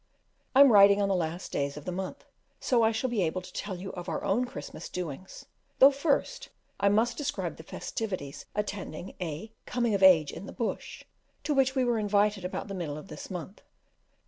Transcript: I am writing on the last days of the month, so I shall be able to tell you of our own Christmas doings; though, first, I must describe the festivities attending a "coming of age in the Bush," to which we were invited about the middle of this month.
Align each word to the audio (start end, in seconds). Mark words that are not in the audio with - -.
I 0.55 0.61
am 0.61 0.71
writing 0.71 0.99
on 0.99 1.09
the 1.09 1.13
last 1.15 1.51
days 1.51 1.77
of 1.77 1.85
the 1.85 1.91
month, 1.91 2.25
so 2.59 2.81
I 2.81 2.91
shall 2.91 3.07
be 3.11 3.21
able 3.21 3.43
to 3.43 3.53
tell 3.53 3.75
you 3.79 3.91
of 3.91 4.09
our 4.09 4.23
own 4.23 4.45
Christmas 4.45 4.89
doings; 4.89 5.45
though, 5.77 5.91
first, 5.91 6.49
I 6.79 6.89
must 6.89 7.17
describe 7.17 7.57
the 7.57 7.61
festivities 7.63 8.45
attending 8.55 9.13
a 9.21 9.51
"coming 9.67 9.93
of 9.93 10.01
age 10.01 10.31
in 10.31 10.47
the 10.47 10.53
Bush," 10.53 11.03
to 11.43 11.53
which 11.53 11.75
we 11.75 11.83
were 11.85 11.99
invited 11.99 12.43
about 12.43 12.67
the 12.67 12.73
middle 12.73 12.97
of 12.97 13.09
this 13.09 13.29
month. 13.29 13.61